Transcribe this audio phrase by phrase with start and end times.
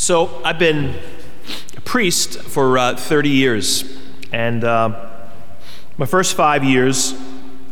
[0.00, 0.94] So I've been
[1.76, 3.98] a priest for uh, 30 years,
[4.30, 5.10] and uh,
[5.96, 7.14] my first five years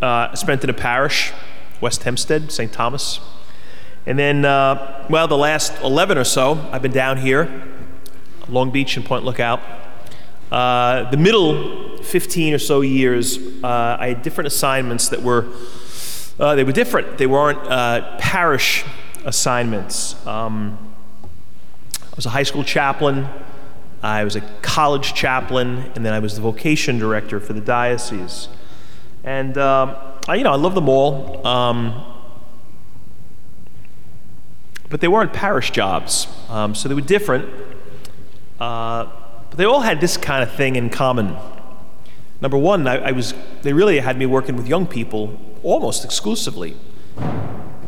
[0.02, 1.32] uh, spent in a parish,
[1.80, 2.72] West Hempstead, St.
[2.72, 3.20] Thomas.
[4.06, 7.62] And then, uh, well, the last 11 or so, I've been down here,
[8.48, 9.60] Long Beach and Point Lookout.
[10.50, 15.46] Uh, the middle 15 or so years, uh, I had different assignments that were,
[16.38, 17.18] they were different.
[17.18, 17.68] They weren't
[18.18, 18.84] parish
[19.24, 20.26] assignments.
[20.26, 20.85] Um,
[22.16, 23.28] was a high school chaplain,
[24.02, 28.48] I was a college chaplain, and then I was the vocation director for the diocese.
[29.24, 29.96] And, um,
[30.28, 31.46] I, you know, I love them all.
[31.46, 32.04] Um,
[34.88, 37.48] but they weren't parish jobs, um, so they were different.
[38.60, 39.06] Uh,
[39.50, 41.36] but they all had this kind of thing in common.
[42.40, 46.76] Number one, I, I was, they really had me working with young people almost exclusively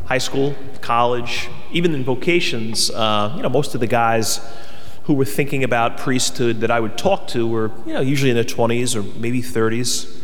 [0.09, 4.41] high school, college, even in vocations, uh, you know, most of the guys
[5.03, 8.35] who were thinking about priesthood that I would talk to were, you know, usually in
[8.35, 10.19] their 20s or maybe 30s.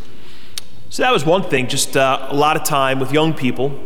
[0.88, 3.78] So that was one thing, just uh, a lot of time with young people.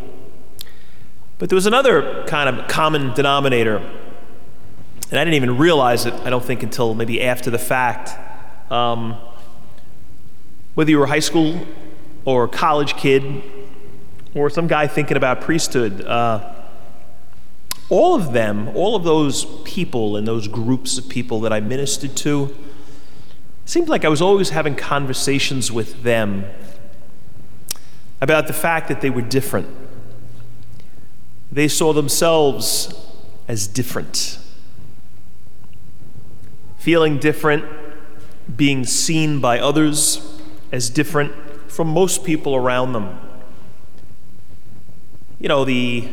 [1.37, 6.29] But there was another kind of common denominator, and I didn't even realize it, I
[6.29, 8.11] don't think, until maybe after the fact.
[8.71, 9.17] Um,
[10.75, 11.59] whether you were a high school
[12.23, 13.41] or college kid,
[14.35, 16.01] or some guy thinking about priesthood.
[16.05, 16.53] Uh,
[17.89, 22.15] all of them, all of those people and those groups of people that I ministered
[22.17, 22.55] to,
[23.65, 26.45] seemed like I was always having conversations with them
[28.21, 29.67] about the fact that they were different.
[31.51, 32.93] They saw themselves
[33.47, 34.37] as different.
[36.77, 37.65] Feeling different,
[38.55, 40.39] being seen by others
[40.71, 41.33] as different
[41.71, 43.19] from most people around them
[45.39, 46.07] you know, the,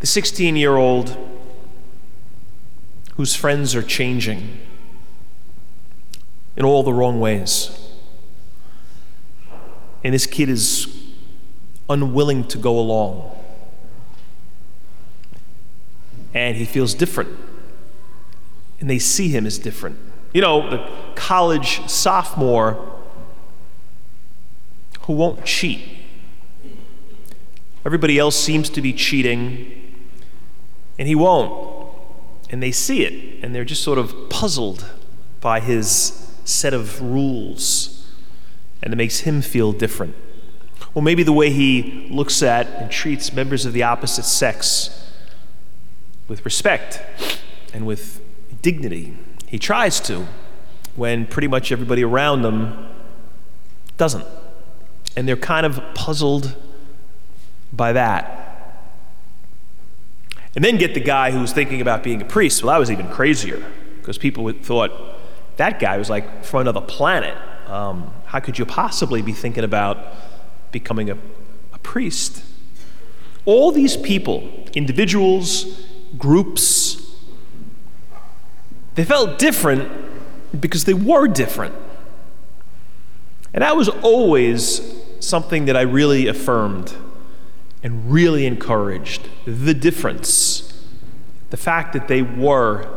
[0.00, 1.16] the 16 year old
[3.16, 4.60] whose friends are changing
[6.56, 7.74] in all the wrong ways.
[10.04, 10.96] And this kid is
[11.90, 13.36] unwilling to go along.
[16.32, 17.36] And he feels different.
[18.78, 19.98] And they see him as different.
[20.32, 23.00] You know, the college sophomore
[25.02, 25.97] who won't cheat
[27.84, 30.00] Everybody else seems to be cheating,
[30.98, 31.76] and he won't.
[32.50, 34.90] And they see it, and they're just sort of puzzled
[35.40, 38.06] by his set of rules,
[38.82, 40.14] and it makes him feel different.
[40.94, 45.12] Well, maybe the way he looks at and treats members of the opposite sex
[46.26, 47.02] with respect
[47.74, 48.20] and with
[48.62, 49.16] dignity.
[49.46, 50.26] He tries to
[50.96, 52.88] when pretty much everybody around them
[53.96, 54.26] doesn't.
[55.16, 56.56] And they're kind of puzzled
[57.72, 58.38] by that.
[60.54, 62.62] And then get the guy who was thinking about being a priest.
[62.62, 63.64] Well, that was even crazier
[63.98, 64.90] because people thought
[65.56, 67.36] that guy was like from another planet.
[67.68, 69.98] Um, how could you possibly be thinking about
[70.72, 71.18] becoming a,
[71.72, 72.42] a priest?
[73.44, 75.86] All these people, individuals,
[76.16, 77.16] groups,
[78.94, 79.90] they felt different
[80.60, 81.74] because they were different.
[83.52, 84.80] And that was always
[85.20, 86.94] something that I really affirmed
[87.82, 90.82] and really encouraged the difference,
[91.50, 92.88] the fact that they were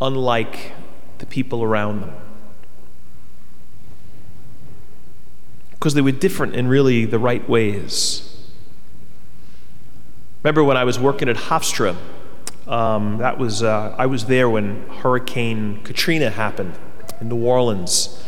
[0.00, 0.72] unlike
[1.18, 2.14] the people around them.
[5.70, 8.26] Because they were different in really the right ways.
[10.42, 11.96] Remember when I was working at Hofstra?
[12.66, 16.74] Um, that was uh, I was there when Hurricane Katrina happened
[17.20, 18.22] in New Orleans,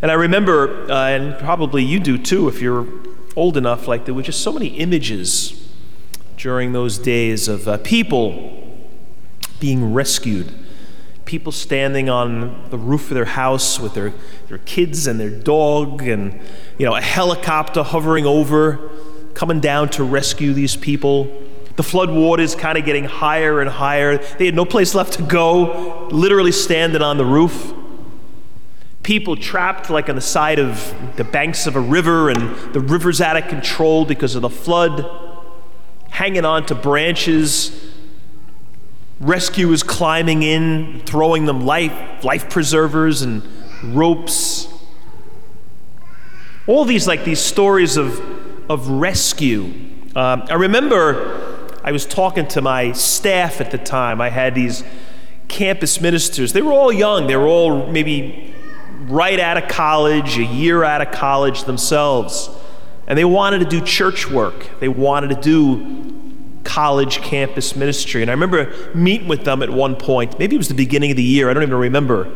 [0.00, 2.86] and I remember, uh, and probably you do too, if you're
[3.36, 5.70] old enough, like there were just so many images
[6.36, 8.80] during those days of uh, people
[9.60, 10.52] being rescued,
[11.24, 14.12] people standing on the roof of their house with their,
[14.48, 16.40] their kids and their dog, and
[16.78, 18.90] you know, a helicopter hovering over,
[19.34, 21.42] coming down to rescue these people.
[21.76, 24.18] The flood waters kind of getting higher and higher.
[24.18, 27.72] They had no place left to go, literally standing on the roof
[29.02, 33.20] people trapped like on the side of the banks of a river and the river's
[33.20, 35.08] out of control because of the flood,
[36.10, 37.92] hanging on to branches,
[39.20, 43.42] rescuers climbing in, throwing them life, life preservers and
[43.82, 44.68] ropes.
[46.68, 48.20] All these like these stories of,
[48.70, 49.64] of rescue.
[50.14, 54.20] Um, I remember I was talking to my staff at the time.
[54.20, 54.84] I had these
[55.48, 56.52] campus ministers.
[56.52, 57.26] They were all young.
[57.26, 58.54] They were all maybe
[59.08, 62.50] right out of college, a year out of college themselves.
[63.06, 64.70] And they wanted to do church work.
[64.80, 66.12] They wanted to do
[66.64, 68.22] college campus ministry.
[68.22, 70.38] And I remember meeting with them at one point.
[70.38, 72.32] Maybe it was the beginning of the year, I don't even remember.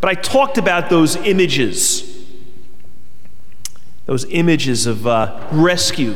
[0.00, 2.26] But I talked about those images,
[4.06, 6.14] those images of uh, rescue.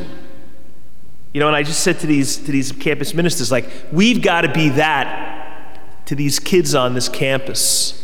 [1.33, 4.41] You know, and I just said to these, to these campus ministers, like, we've got
[4.41, 8.02] to be that to these kids on this campus.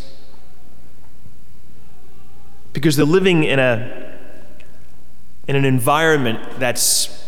[2.74, 4.18] Because they're living in, a,
[5.48, 7.26] in an environment that's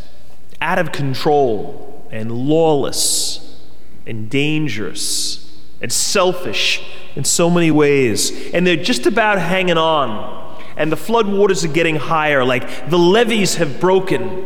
[0.62, 3.60] out of control and lawless
[4.06, 6.84] and dangerous and selfish
[7.16, 8.52] in so many ways.
[8.54, 10.40] And they're just about hanging on.
[10.78, 14.46] And the floodwaters are getting higher, like the levees have broken.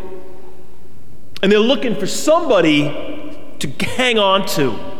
[1.44, 2.84] And they're looking for somebody
[3.60, 4.95] to hang on to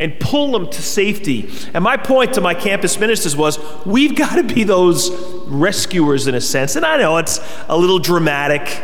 [0.00, 1.48] and pull them to safety.
[1.74, 5.10] And my point to my campus ministers was we've got to be those
[5.46, 6.74] rescuers in a sense.
[6.74, 7.38] And I know it's
[7.68, 8.82] a little dramatic.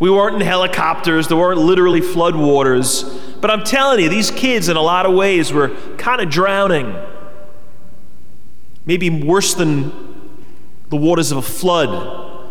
[0.00, 3.40] We weren't in helicopters, there weren't literally floodwaters.
[3.40, 6.96] But I'm telling you, these kids, in a lot of ways, were kind of drowning
[8.86, 9.92] maybe worse than
[10.88, 12.46] the waters of a flood.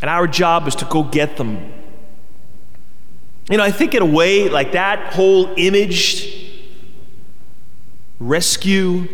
[0.00, 1.70] And our job is to go get them.
[3.50, 6.50] You know, I think in a way, like that whole image,
[8.20, 9.08] rescue,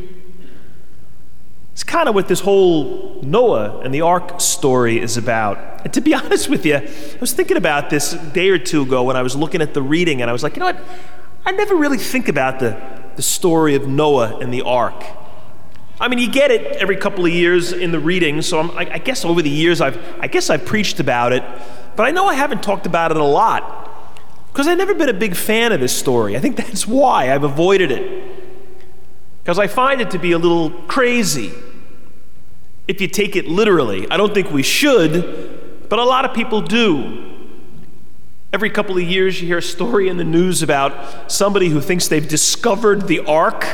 [1.72, 5.82] it's kind of what this whole Noah and the ark story is about.
[5.84, 9.04] And to be honest with you, I was thinking about this day or two ago
[9.04, 10.80] when I was looking at the reading, and I was like, you know what?
[11.46, 12.76] I never really think about the,
[13.14, 15.04] the story of Noah and the ark.
[16.00, 18.98] I mean, you get it every couple of years in the reading, so I, I
[18.98, 21.44] guess over the years I've, I guess I've preached about it,
[21.94, 23.93] but I know I haven't talked about it a lot
[24.54, 26.36] because I've never been a big fan of this story.
[26.36, 28.22] I think that's why I've avoided it
[29.42, 31.50] because I find it to be a little crazy
[32.86, 34.08] if you take it literally.
[34.12, 37.48] I don't think we should, but a lot of people do.
[38.52, 42.06] Every couple of years, you hear a story in the news about somebody who thinks
[42.06, 43.66] they've discovered the ark,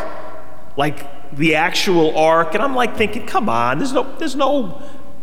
[0.79, 4.81] like the actual ark, and I'm like thinking, come on, there's no, there's no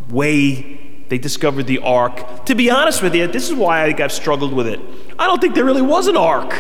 [0.08, 2.46] way they discovered the ark.
[2.46, 4.80] To be honest with you, this is why I think I've struggled with it.
[5.18, 6.54] I don't think there really was an ark.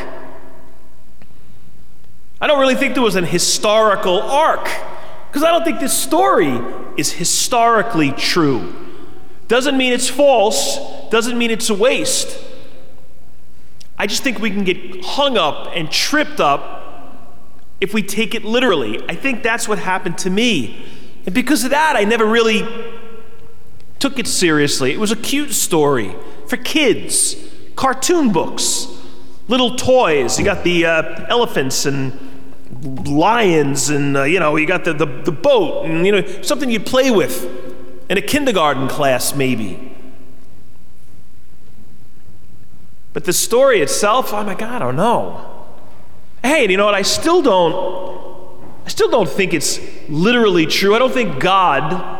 [2.39, 4.69] I don't really think there was an historical ark,
[5.27, 6.59] because I don't think this story
[6.95, 8.73] is historically true.
[9.47, 10.77] Doesn't mean it's false,
[11.09, 12.43] doesn't mean it's a waste.
[13.97, 16.75] I just think we can get hung up and tripped up
[17.81, 19.03] if we take it literally.
[19.09, 20.85] I think that's what happened to me.
[21.25, 22.61] And because of that, I never really
[23.99, 24.91] took it seriously.
[24.91, 26.15] It was a cute story
[26.47, 27.35] for kids,
[27.75, 28.88] cartoon books,
[29.47, 30.38] little toys.
[30.38, 35.05] You got the uh, elephants and lions, and uh, you know, you got the, the,
[35.05, 37.45] the boat, and you know, something you'd play with
[38.09, 39.95] in a kindergarten class, maybe.
[43.13, 45.65] But the story itself, oh my God, I don't know.
[46.43, 46.95] Hey, you know what?
[46.95, 48.07] I still don't
[48.88, 50.95] I still don't think it's literally true.
[50.95, 52.16] I don't think God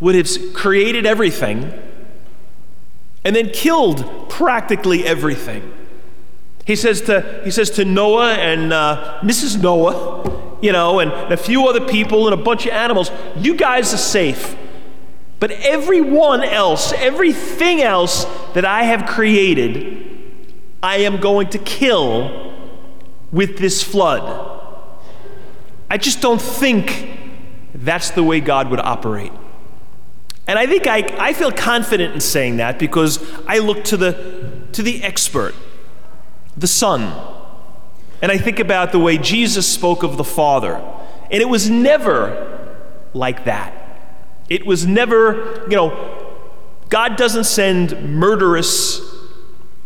[0.00, 1.72] would have created everything
[3.24, 5.72] and then killed practically everything.
[6.66, 9.60] He says to, he says to Noah and uh, Mrs.
[9.60, 13.92] Noah, you know, and a few other people and a bunch of animals, you guys
[13.92, 14.56] are safe.
[15.38, 18.24] But everyone else, everything else
[18.54, 20.06] that I have created,
[20.82, 22.54] I am going to kill
[23.32, 24.48] with this flood.
[25.90, 27.18] I just don't think
[27.74, 29.32] that's the way God would operate.
[30.50, 34.64] And I think I, I feel confident in saying that because I look to the,
[34.72, 35.54] to the expert,
[36.56, 37.02] the Son.
[38.20, 40.82] And I think about the way Jesus spoke of the Father.
[41.30, 42.76] And it was never
[43.14, 43.72] like that.
[44.48, 46.42] It was never, you know,
[46.88, 49.00] God doesn't send murderous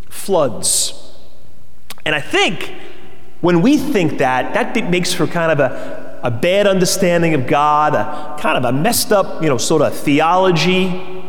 [0.09, 1.15] floods.
[2.07, 2.73] And I think
[3.43, 7.95] when we think that, that makes for kind of a, a bad understanding of God,
[7.95, 11.23] a kind of a messed up, you know, sort of theology.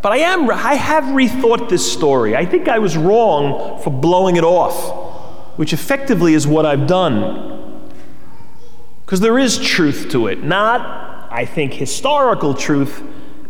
[0.00, 2.36] But I am I have rethought this story.
[2.36, 7.90] I think I was wrong for blowing it off, which effectively is what I've done.
[9.04, 10.44] Because there is truth to it.
[10.44, 13.02] Not, I think, historical truth,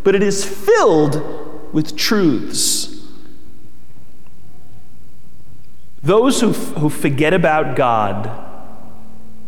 [0.03, 2.98] but it is filled with truths.
[6.09, 8.31] Those who, who forget about God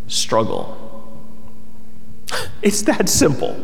[0.09, 0.76] struggle.
[2.61, 3.57] It's that simple.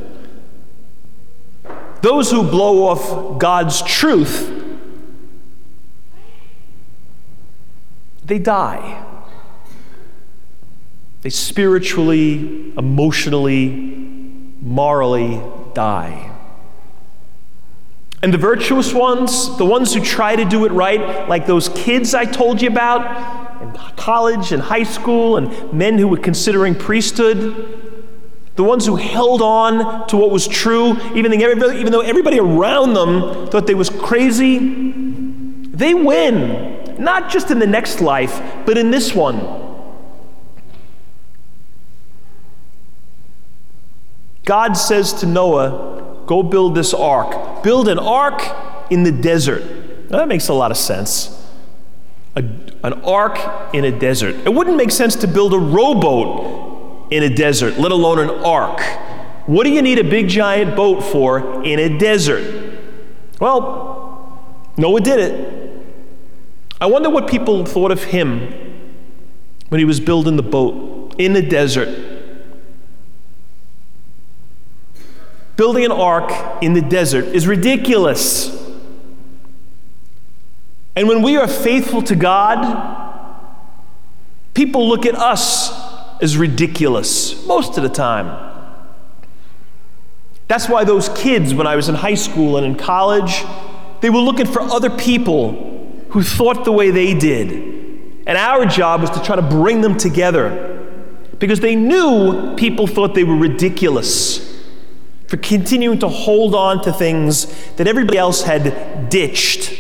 [2.01, 4.51] Those who blow off God's truth,
[8.25, 9.05] they die.
[11.21, 13.69] They spiritually, emotionally,
[14.63, 15.43] morally
[15.75, 16.36] die.
[18.27, 22.13] And the virtuous ones, the ones who try to do it right, like those kids
[22.13, 28.03] I told you about in college and high school, and men who were considering priesthood,
[28.57, 33.69] the ones who held on to what was true, even, though everybody around them thought
[33.69, 39.39] they was crazy, they win, not just in the next life, but in this one.
[44.45, 45.96] God says to Noah,
[46.27, 47.63] Go build this ark.
[47.63, 48.43] Build an ark
[48.91, 49.63] in the desert.
[50.11, 51.33] Now, that makes a lot of sense.
[52.35, 52.41] A,
[52.83, 54.35] an ark in a desert.
[54.45, 58.81] It wouldn't make sense to build a rowboat in a desert, let alone an ark.
[59.47, 62.79] What do you need a big giant boat for in a desert?
[63.41, 64.43] Well,
[64.77, 65.87] Noah did it.
[66.81, 68.41] I wonder what people thought of him
[69.69, 72.16] when he was building the boat in the desert.
[75.57, 78.55] Building an ark in the desert is ridiculous.
[80.95, 83.45] And when we are faithful to God,
[84.55, 85.73] people look at us
[86.23, 88.43] as ridiculous most of the time.
[90.49, 93.45] That's why those kids, when I was in high school and in college,
[94.01, 97.51] they were looking for other people who thought the way they did.
[98.27, 100.73] And our job was to try to bring them together
[101.39, 104.46] because they knew people thought they were ridiculous
[105.27, 109.77] for continuing to hold on to things that everybody else had ditched.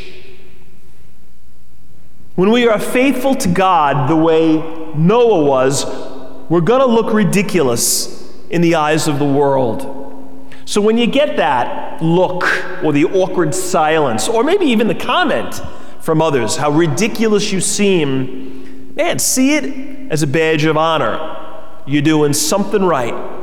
[2.35, 4.57] When we are faithful to God the way
[4.95, 5.87] Noah was,
[6.50, 9.93] we're going to look ridiculous in the eyes of the world.
[10.65, 12.45] So when you get that look
[12.85, 15.61] or the awkward silence, or maybe even the comment
[16.00, 21.83] from others, how ridiculous you seem, man, see it as a badge of honor.
[21.87, 23.36] You're doing something right.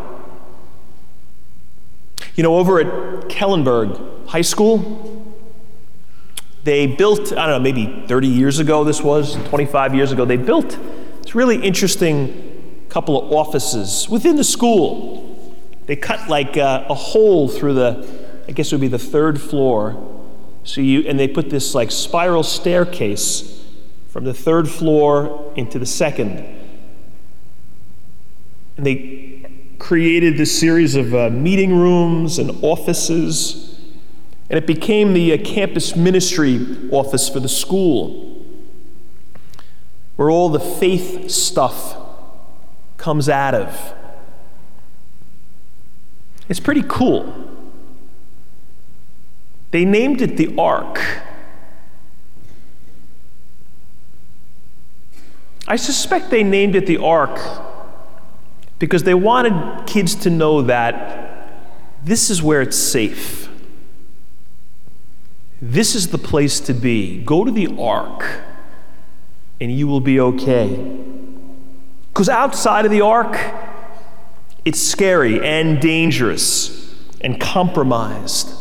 [2.35, 2.87] You know, over at
[3.29, 5.13] Kellenberg High School,
[6.63, 10.37] they built, I don't know, maybe 30 years ago this was, 25 years ago, they
[10.37, 10.77] built
[11.21, 15.55] this really interesting couple of offices within the school.
[15.85, 19.41] They cut like a, a hole through the, I guess it would be the third
[19.41, 20.09] floor.
[20.63, 23.63] So you, and they put this like spiral staircase
[24.07, 26.39] from the third floor into the second.
[28.77, 29.42] And they
[29.83, 33.77] created this series of uh, meeting rooms and offices,
[34.49, 38.45] and it became the uh, campus ministry office for the school,
[40.15, 41.97] where all the faith stuff
[42.95, 43.93] comes out of.
[46.47, 47.33] It's pretty cool.
[49.71, 50.97] They named it the Ark.
[55.67, 57.72] I suspect they named it the Ark
[58.83, 61.47] because they wanted kids to know that
[62.03, 63.47] this is where it's safe.
[65.61, 67.23] This is the place to be.
[67.23, 68.41] Go to the ark
[69.61, 70.75] and you will be okay.
[72.09, 73.39] Because outside of the ark,
[74.65, 78.53] it's scary and dangerous and compromised.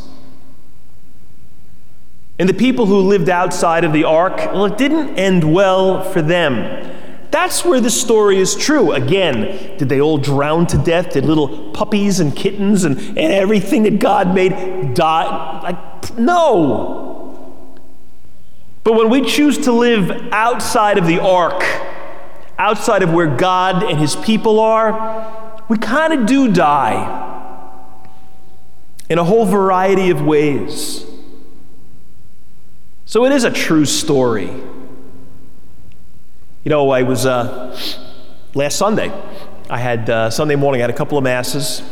[2.38, 6.22] And the people who lived outside of the ark, well, it didn't end well for
[6.22, 6.92] them.
[7.32, 8.92] That's where the story is true.
[8.92, 11.14] Again, did they all drown to death?
[11.14, 15.60] Did little puppies and kittens and, and everything that God made die?
[15.62, 17.78] Like, no.
[18.84, 21.64] But when we choose to live outside of the ark,
[22.58, 27.30] outside of where God and his people are, we kind of do die
[29.08, 31.06] in a whole variety of ways.
[33.06, 34.50] So it is a true story.
[36.64, 37.76] You know, I was uh,
[38.54, 39.10] last Sunday.
[39.68, 40.80] I had uh, Sunday morning.
[40.80, 41.82] I had a couple of masses,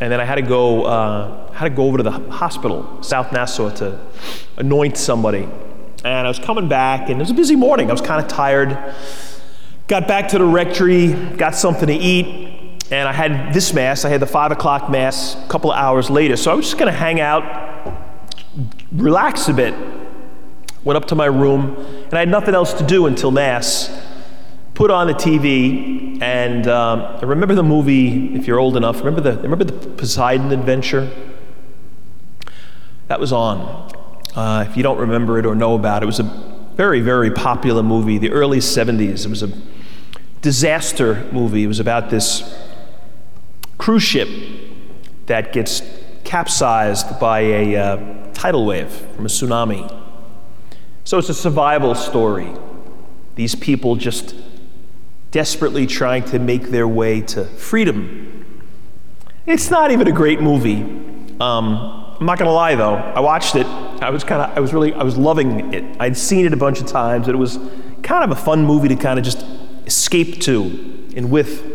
[0.00, 0.84] and then I had to go.
[0.84, 3.98] Uh, had to go over to the hospital, South Nassau, to
[4.58, 5.48] anoint somebody.
[6.04, 7.88] And I was coming back, and it was a busy morning.
[7.88, 8.94] I was kind of tired.
[9.88, 14.04] Got back to the rectory, got something to eat, and I had this mass.
[14.04, 16.36] I had the five o'clock mass a couple of hours later.
[16.36, 17.92] So I was just going to hang out,
[18.92, 19.74] relax a bit.
[20.84, 21.74] Went up to my room,
[22.04, 23.90] and I had nothing else to do until mass
[24.74, 29.36] put on the TV, and um, remember the movie, if you're old enough, remember the,
[29.42, 31.10] remember the Poseidon Adventure?
[33.08, 33.90] That was on.
[34.34, 37.30] Uh, if you don't remember it or know about it, it was a very, very
[37.30, 39.26] popular movie, the early 70s.
[39.26, 39.52] It was a
[40.40, 41.64] disaster movie.
[41.64, 42.42] It was about this
[43.76, 44.28] cruise ship
[45.26, 45.82] that gets
[46.24, 50.00] capsized by a uh, tidal wave from a tsunami.
[51.04, 52.50] So it's a survival story.
[53.34, 54.34] These people just
[55.32, 58.62] desperately trying to make their way to freedom.
[59.44, 60.82] It's not even a great movie.
[61.40, 62.94] Um, I'm not to lie, though.
[62.94, 63.66] I watched it
[64.02, 65.84] I was kind of, I was really, I was loving it.
[66.00, 67.58] I'd seen it a bunch of times, it was
[68.02, 69.44] kind of a fun movie to kind of just
[69.86, 71.70] escape to and with.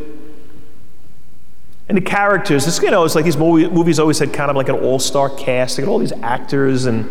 [1.88, 4.58] And the characters, this, you know, it's like these movie, movies always had kind of
[4.58, 5.78] like an all-star cast.
[5.78, 7.10] They got all these actors, and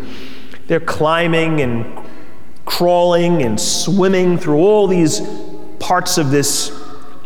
[0.67, 2.05] they're climbing and
[2.65, 5.19] crawling and swimming through all these
[5.87, 6.77] parts of this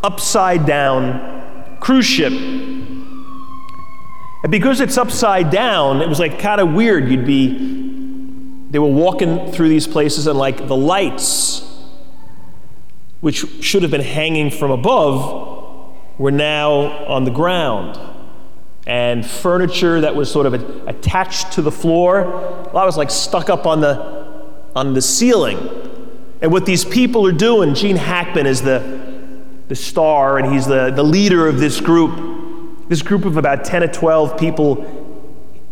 [0.04, 2.32] upside down cruise ship.
[2.32, 7.10] And because it's upside down, it was like kind of weird.
[7.10, 11.68] You'd be, they were walking through these places, and like the lights,
[13.22, 18.00] which should have been hanging from above, were now on the ground.
[18.86, 20.54] And furniture that was sort of
[20.88, 23.98] attached to the floor, a lot was like stuck up on the,
[24.76, 25.58] on the ceiling.
[26.42, 29.12] And what these people are doing, Gene Hackman is the,
[29.68, 32.90] the star, and he's the, the leader of this group.
[32.90, 35.24] This group of about 10 or 12 people,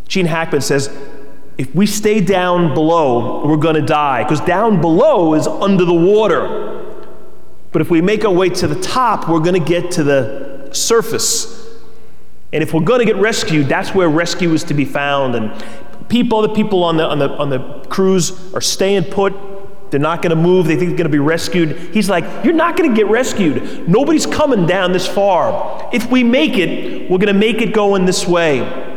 [0.08, 0.96] Gene Hackman says,
[1.58, 4.24] if we stay down below, we're going to die.
[4.24, 6.86] Because down below is under the water.
[7.74, 10.70] But if we make our way to the top, we're going to get to the
[10.72, 11.68] surface.
[12.54, 15.36] And if we're going to get rescued, that's where rescue is to be found.
[15.36, 19.34] And people, the people on the, on the, on the cruise are staying put.
[19.90, 20.68] They're not going to move.
[20.68, 21.78] They think they're going to be rescued.
[21.94, 23.88] He's like, You're not going to get rescued.
[23.88, 25.90] Nobody's coming down this far.
[25.92, 28.88] If we make it, we're going to make it going this way.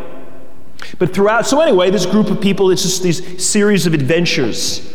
[0.99, 4.88] But throughout, so anyway, this group of people, it's just these series of adventures.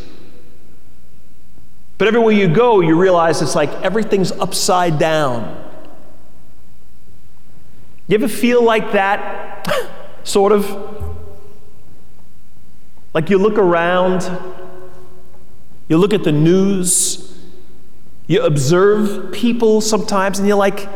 [1.97, 5.63] But everywhere you go, you realize it's like everything's upside down.
[8.07, 9.67] You ever feel like that?
[10.23, 11.15] sort of?
[13.13, 14.29] Like you look around,
[15.87, 17.37] you look at the news,
[18.27, 20.89] you observe people sometimes, and you're like,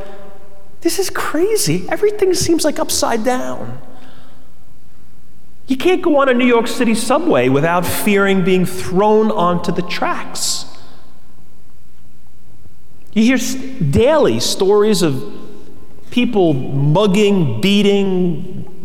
[0.81, 1.87] this is crazy.
[1.89, 3.79] Everything seems like upside down.
[5.67, 9.83] You can't go on a New York City subway without fearing being thrown onto the
[9.83, 10.65] tracks.
[13.13, 13.37] You hear
[13.79, 15.23] daily stories of
[16.11, 18.80] people mugging, beating,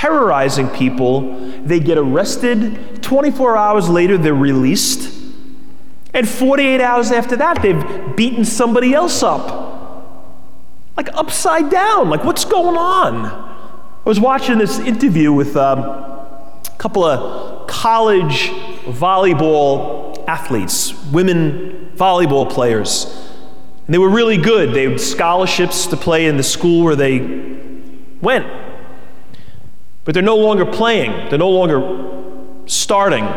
[0.00, 1.30] terrorizing people.
[1.62, 3.02] They get arrested.
[3.02, 5.14] 24 hours later, they're released.
[6.14, 9.44] And 48 hours after that, they've beaten somebody else up.
[10.96, 12.08] Like upside down.
[12.08, 13.26] Like, what's going on?
[13.26, 18.48] I was watching this interview with um, a couple of college
[18.86, 23.04] volleyball athletes, women volleyball players.
[23.84, 24.72] And they were really good.
[24.72, 27.18] They had scholarships to play in the school where they
[28.22, 28.59] went.
[30.10, 33.28] But they're no longer playing, they're no longer starting.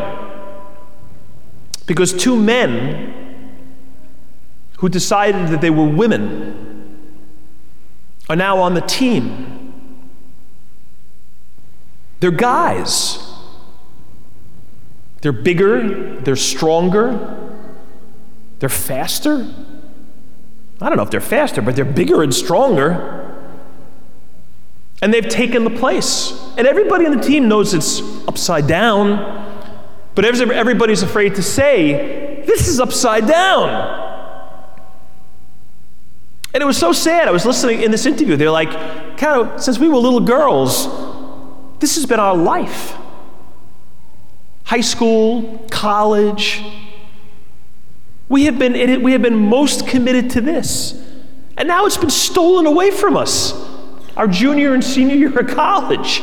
[1.86, 3.46] Because two men
[4.80, 7.12] who decided that they were women
[8.28, 9.72] are now on the team.
[12.22, 13.20] They're guys.
[15.22, 17.56] They're bigger, they're stronger,
[18.58, 19.48] they're faster.
[20.82, 23.23] I don't know if they're faster, but they're bigger and stronger.
[25.04, 26.32] And they've taken the place.
[26.58, 29.42] And everybody on the team knows it's upside down.
[30.16, 34.00] But everybody's afraid to say, this is upside down.
[36.54, 37.28] And it was so sad.
[37.28, 38.38] I was listening in this interview.
[38.38, 38.72] They're like,
[39.60, 40.88] since we were little girls,
[41.80, 42.96] this has been our life.
[44.64, 46.64] High school, college,
[48.30, 50.94] we have been, we have been most committed to this.
[51.58, 53.52] And now it's been stolen away from us,
[54.16, 56.22] our junior and senior year of college.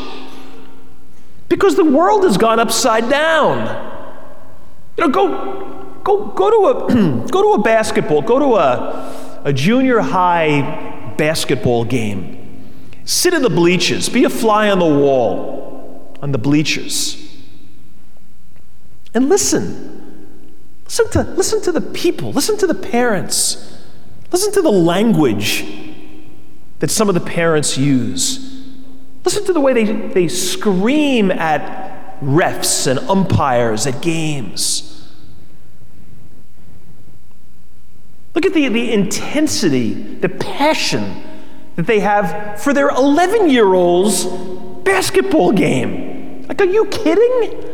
[1.49, 3.59] Because the world has gone upside down.
[4.97, 9.53] You know, go, go, go, to, a, go to a basketball, go to a, a
[9.53, 12.37] junior high basketball game.
[13.05, 17.17] Sit in the bleachers, be a fly on the wall on the bleachers,
[19.15, 19.91] and listen.
[20.85, 23.79] Listen to, listen to the people, listen to the parents,
[24.33, 25.65] listen to the language
[26.81, 28.65] that some of the parents use.
[29.25, 35.09] Listen to the way they, they scream at refs and umpires at games.
[38.35, 41.23] Look at the, the intensity, the passion
[41.77, 44.25] that they have for their 11 year old's
[44.85, 46.47] basketball game.
[46.47, 47.65] Like, are you kidding?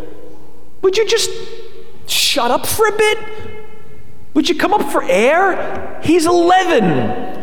[0.83, 1.31] Would you just
[2.07, 3.19] shut up for a bit?
[4.35, 6.01] Would you come up for air?
[6.03, 7.36] He's 11.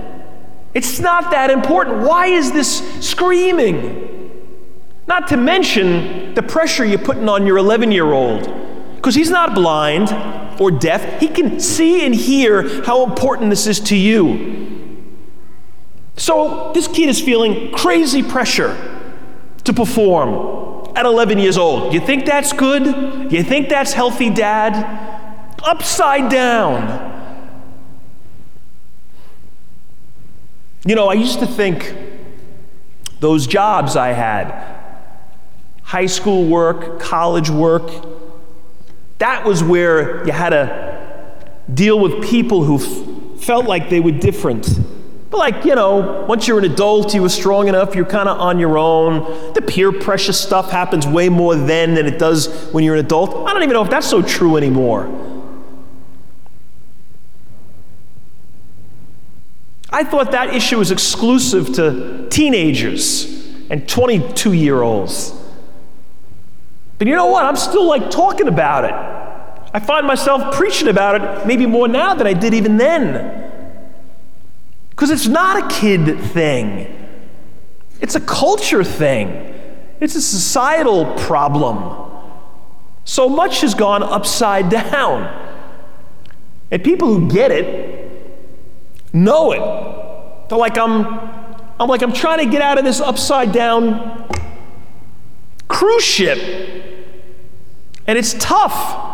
[0.73, 1.99] It's not that important.
[1.99, 4.31] Why is this screaming?
[5.07, 8.51] Not to mention the pressure you're putting on your 11 year old.
[8.95, 10.09] Because he's not blind
[10.59, 14.63] or deaf, he can see and hear how important this is to you.
[16.15, 18.75] So this kid is feeling crazy pressure
[19.63, 21.93] to perform at 11 years old.
[21.93, 23.31] You think that's good?
[23.31, 24.73] You think that's healthy, Dad?
[25.63, 27.12] Upside down.
[30.85, 31.95] You know, I used to think
[33.19, 34.71] those jobs I had
[35.83, 37.89] high school work, college work
[39.23, 44.11] that was where you had to deal with people who f- felt like they were
[44.11, 44.67] different.
[45.29, 48.37] But, like, you know, once you're an adult, you were strong enough, you're kind of
[48.37, 49.53] on your own.
[49.53, 53.47] The peer pressure stuff happens way more then than it does when you're an adult.
[53.47, 55.07] I don't even know if that's so true anymore.
[59.93, 63.25] I thought that issue was exclusive to teenagers
[63.69, 65.33] and 22 year olds.
[66.97, 67.45] But you know what?
[67.45, 68.93] I'm still like talking about it.
[69.71, 73.51] I find myself preaching about it maybe more now than I did even then.
[74.89, 76.87] Because it's not a kid thing,
[78.01, 79.29] it's a culture thing,
[79.99, 81.99] it's a societal problem.
[83.05, 85.41] So much has gone upside down.
[86.71, 87.92] And people who get it
[89.13, 90.53] know it.
[90.53, 91.05] Like, I'm,
[91.79, 94.27] I'm like, I'm trying to get out of this upside down
[95.67, 96.37] cruise ship.
[98.05, 99.11] And it's tough.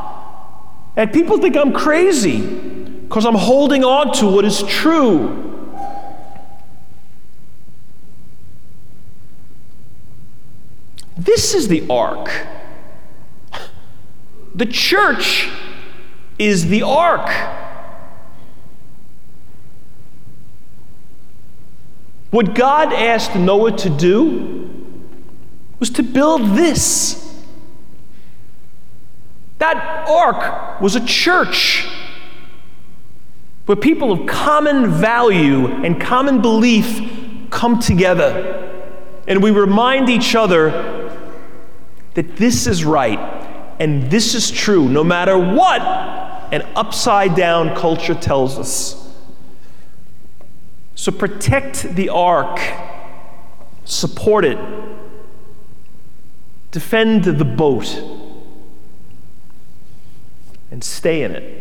[0.95, 5.45] And people think I'm crazy because I'm holding on to what is true.
[11.17, 12.29] This is the ark.
[14.55, 15.49] The church
[16.37, 17.29] is the ark.
[22.31, 24.69] What God asked Noah to do
[25.79, 27.25] was to build this.
[29.57, 31.87] That ark was a church
[33.65, 37.01] where people of common value and common belief
[37.49, 38.65] come together.
[39.27, 40.71] And we remind each other
[42.13, 43.19] that this is right
[43.79, 45.81] and this is true, no matter what
[46.51, 48.98] an upside down culture tells us.
[50.99, 52.59] So protect the ark,
[53.85, 54.57] support it,
[56.71, 57.87] defend the boat.
[60.71, 61.58] And stay in it.